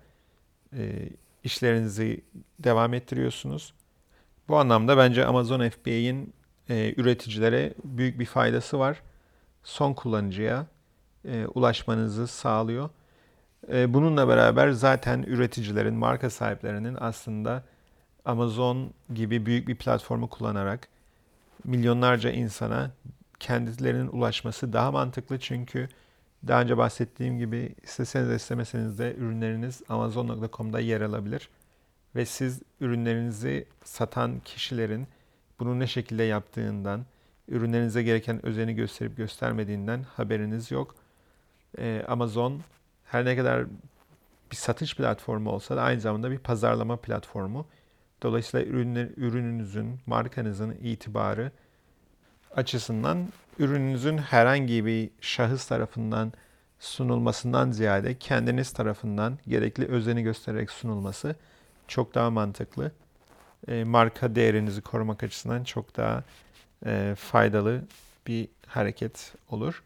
e, 0.77 1.09
işlerinizi 1.43 2.21
devam 2.59 2.93
ettiriyorsunuz. 2.93 3.73
Bu 4.47 4.57
anlamda 4.57 4.97
bence 4.97 5.25
Amazon 5.25 5.69
FBA'in 5.69 6.33
e, 6.69 6.93
üreticilere 6.97 7.73
büyük 7.83 8.19
bir 8.19 8.25
faydası 8.25 8.79
var. 8.79 9.01
Son 9.63 9.93
kullanıcıya 9.93 10.67
e, 11.25 11.45
ulaşmanızı 11.45 12.27
sağlıyor. 12.27 12.89
E, 13.73 13.93
bununla 13.93 14.27
beraber 14.27 14.69
zaten 14.69 15.23
üreticilerin, 15.23 15.95
marka 15.95 16.29
sahiplerinin 16.29 16.97
aslında 16.99 17.63
Amazon 18.25 18.93
gibi 19.13 19.45
büyük 19.45 19.67
bir 19.67 19.75
platformu 19.75 20.29
kullanarak 20.29 20.87
milyonlarca 21.63 22.31
insana 22.31 22.91
kendilerinin 23.39 24.07
ulaşması 24.07 24.73
daha 24.73 24.91
mantıklı 24.91 25.39
çünkü 25.39 25.89
daha 26.47 26.61
önce 26.61 26.77
bahsettiğim 26.77 27.37
gibi 27.37 27.75
isteseniz 27.83 28.29
istemeseniz 28.31 28.99
de 28.99 29.15
ürünleriniz 29.15 29.81
Amazon.com'da 29.89 30.79
yer 30.79 31.01
alabilir. 31.01 31.49
Ve 32.15 32.25
siz 32.25 32.61
ürünlerinizi 32.81 33.65
satan 33.83 34.39
kişilerin 34.39 35.07
bunu 35.59 35.79
ne 35.79 35.87
şekilde 35.87 36.23
yaptığından, 36.23 37.05
ürünlerinize 37.47 38.03
gereken 38.03 38.45
özeni 38.45 38.75
gösterip 38.75 39.17
göstermediğinden 39.17 40.03
haberiniz 40.03 40.71
yok. 40.71 40.95
Ee, 41.77 42.05
Amazon 42.07 42.61
her 43.05 43.25
ne 43.25 43.37
kadar 43.37 43.65
bir 44.51 44.55
satış 44.55 44.95
platformu 44.95 45.51
olsa 45.51 45.75
da 45.77 45.81
aynı 45.81 46.01
zamanda 46.01 46.31
bir 46.31 46.37
pazarlama 46.39 46.97
platformu. 46.97 47.67
Dolayısıyla 48.23 48.65
ürünler, 48.65 49.07
ürününüzün, 49.17 49.99
markanızın 50.05 50.71
itibarı 50.71 51.51
açısından 52.55 53.27
ürününüzün 53.59 54.17
herhangi 54.17 54.85
bir 54.85 55.09
şahıs 55.21 55.67
tarafından 55.67 56.33
sunulmasından 56.79 57.71
ziyade 57.71 58.17
kendiniz 58.17 58.71
tarafından 58.73 59.37
gerekli 59.47 59.85
özeni 59.85 60.23
göstererek 60.23 60.71
sunulması 60.71 61.35
çok 61.87 62.15
daha 62.15 62.29
mantıklı. 62.29 62.91
E, 63.67 63.83
marka 63.83 64.35
değerinizi 64.35 64.81
korumak 64.81 65.23
açısından 65.23 65.63
çok 65.63 65.97
daha 65.97 66.23
e, 66.85 67.15
faydalı 67.17 67.81
bir 68.27 68.47
hareket 68.67 69.33
olur. 69.49 69.83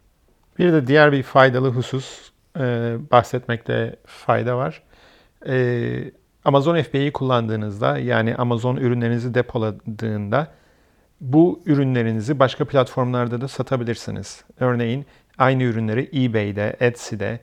Bir 0.58 0.72
de 0.72 0.86
diğer 0.86 1.12
bir 1.12 1.22
faydalı 1.22 1.68
husus 1.68 2.30
e, 2.58 2.96
bahsetmekte 3.12 3.96
fayda 4.06 4.56
var. 4.56 4.82
E, 5.46 6.12
Amazon 6.44 6.82
FBA'yı 6.82 7.12
kullandığınızda 7.12 7.98
yani 7.98 8.36
Amazon 8.36 8.76
ürünlerinizi 8.76 9.34
depoladığında 9.34 10.48
bu 11.20 11.62
ürünlerinizi 11.66 12.38
başka 12.38 12.64
platformlarda 12.64 13.40
da 13.40 13.48
satabilirsiniz. 13.48 14.44
Örneğin 14.60 15.06
aynı 15.38 15.62
ürünleri 15.62 16.10
eBay'de, 16.14 16.76
Etsy'de, 16.80 17.40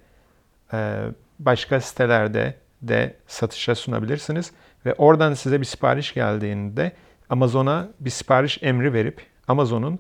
e, 0.74 1.00
başka 1.40 1.82
sitelerde 1.82 2.56
de 2.82 3.16
satışa 3.28 3.76
sunabilirsiniz. 3.76 4.52
Ve 4.86 4.94
oradan 4.94 5.34
size 5.34 5.60
bir 5.60 5.66
sipariş 5.66 6.14
geldiğinde 6.14 6.92
Amazon'a 7.30 7.88
bir 8.00 8.10
sipariş 8.10 8.60
emri 8.62 8.94
verip 8.94 9.22
Amazon'un 9.48 10.00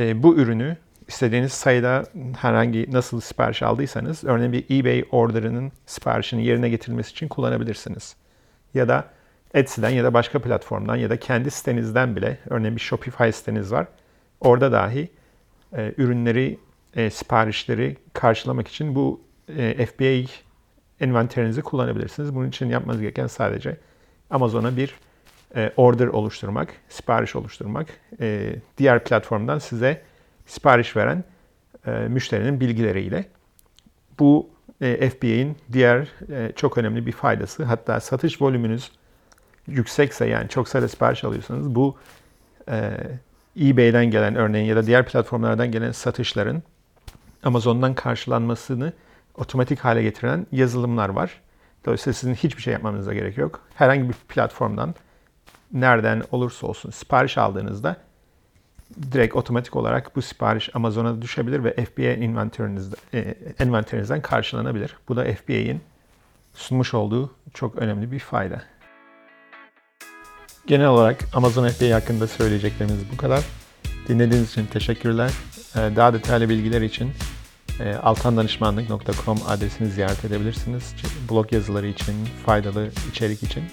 e, 0.00 0.22
bu 0.22 0.36
ürünü 0.36 0.76
istediğiniz 1.08 1.52
sayıda 1.52 2.04
herhangi 2.38 2.92
nasıl 2.92 3.20
sipariş 3.20 3.62
aldıysanız 3.62 4.24
örneğin 4.24 4.52
bir 4.52 4.64
eBay 4.70 5.04
order'ının 5.10 5.72
siparişini 5.86 6.44
yerine 6.46 6.68
getirilmesi 6.68 7.10
için 7.10 7.28
kullanabilirsiniz. 7.28 8.16
Ya 8.74 8.88
da 8.88 9.04
Etsy'den 9.54 9.90
ya 9.90 10.04
da 10.04 10.14
başka 10.14 10.38
platformdan 10.38 10.96
ya 10.96 11.10
da 11.10 11.20
kendi 11.20 11.50
sitenizden 11.50 12.16
bile 12.16 12.38
örneğin 12.50 12.76
bir 12.76 12.80
Shopify 12.80 13.30
siteniz 13.30 13.72
var. 13.72 13.86
Orada 14.40 14.72
dahi 14.72 15.10
e, 15.76 15.94
ürünleri, 15.96 16.58
e, 16.94 17.10
siparişleri 17.10 17.96
karşılamak 18.12 18.68
için 18.68 18.94
bu 18.94 19.20
e, 19.56 19.86
FBA 19.86 20.30
envanterinizi 21.00 21.62
kullanabilirsiniz. 21.62 22.34
Bunun 22.34 22.48
için 22.48 22.68
yapmanız 22.68 23.00
gereken 23.00 23.26
sadece 23.26 23.76
Amazon'a 24.30 24.76
bir 24.76 24.94
e, 25.56 25.72
order 25.76 26.06
oluşturmak, 26.06 26.72
sipariş 26.88 27.36
oluşturmak. 27.36 27.86
E, 28.20 28.54
diğer 28.78 29.04
platformdan 29.04 29.58
size 29.58 30.02
sipariş 30.46 30.96
veren 30.96 31.24
e, 31.86 31.90
müşterinin 31.90 32.60
bilgileriyle. 32.60 33.24
Bu 34.18 34.50
e, 34.80 35.10
FBA'in 35.10 35.56
diğer 35.72 36.08
e, 36.32 36.52
çok 36.56 36.78
önemli 36.78 37.06
bir 37.06 37.12
faydası. 37.12 37.64
Hatta 37.64 38.00
satış 38.00 38.42
volümünüz 38.42 38.90
yüksekse 39.68 40.26
yani 40.26 40.48
çok 40.48 40.68
sayıda 40.68 40.88
sipariş 40.88 41.24
alıyorsanız 41.24 41.74
bu 41.74 41.96
e, 42.68 42.90
eBay'den 43.60 44.06
gelen 44.10 44.34
örneğin 44.34 44.66
ya 44.66 44.76
da 44.76 44.86
diğer 44.86 45.06
platformlardan 45.06 45.72
gelen 45.72 45.92
satışların 45.92 46.62
Amazon'dan 47.42 47.94
karşılanmasını 47.94 48.92
otomatik 49.34 49.78
hale 49.78 50.02
getiren 50.02 50.46
yazılımlar 50.52 51.08
var. 51.08 51.40
Dolayısıyla 51.86 52.14
sizin 52.14 52.34
hiçbir 52.34 52.62
şey 52.62 52.72
yapmanıza 52.72 53.14
gerek 53.14 53.38
yok. 53.38 53.60
Herhangi 53.74 54.08
bir 54.08 54.14
platformdan 54.14 54.94
nereden 55.72 56.22
olursa 56.32 56.66
olsun 56.66 56.90
sipariş 56.90 57.38
aldığınızda 57.38 57.96
direkt 59.12 59.36
otomatik 59.36 59.76
olarak 59.76 60.16
bu 60.16 60.22
sipariş 60.22 60.76
Amazon'a 60.76 61.22
düşebilir 61.22 61.64
ve 61.64 61.84
FBA 61.84 62.02
e, 63.14 63.34
envanterinizden 63.58 64.22
karşılanabilir. 64.22 64.96
Bu 65.08 65.16
da 65.16 65.24
FBA'in 65.24 65.80
sunmuş 66.54 66.94
olduğu 66.94 67.34
çok 67.54 67.76
önemli 67.76 68.12
bir 68.12 68.18
fayda. 68.18 68.62
Genel 70.68 70.86
olarak 70.86 71.24
Amazon 71.34 71.68
FBA 71.68 71.94
hakkında 71.94 72.26
söyleyeceklerimiz 72.26 72.98
bu 73.12 73.16
kadar. 73.16 73.44
Dinlediğiniz 74.08 74.50
için 74.50 74.66
teşekkürler. 74.66 75.30
Ee, 75.76 75.78
Daha 75.96 76.12
detaylı 76.14 76.48
bilgiler 76.48 76.82
için 76.82 77.12
e, 77.80 77.94
altandanışmanlık.com 77.94 79.38
adresini 79.46 79.88
ziyaret 79.88 80.24
edebilirsiniz. 80.24 80.94
Blog 81.30 81.52
yazıları 81.52 81.86
için, 81.86 82.14
faydalı 82.46 82.90
içerik 83.10 83.42
için. 83.42 83.64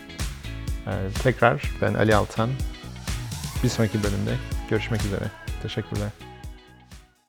Ee, 0.87 0.91
Tekrar 1.23 1.61
ben 1.81 1.93
Ali 1.93 2.15
Altan. 2.15 2.49
Bir 3.63 3.69
sonraki 3.69 4.03
bölümde 4.03 4.31
görüşmek 4.69 5.05
üzere. 5.05 5.25
Teşekkürler. 5.63 6.24